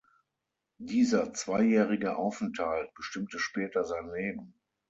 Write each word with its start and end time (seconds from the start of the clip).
Dieser 0.79 1.31
zweijährige 1.31 2.15
Aufenthalt 2.17 2.91
bestimmte 2.95 3.37
später 3.37 3.83
sein 3.83 4.09
Leben. 4.09 4.55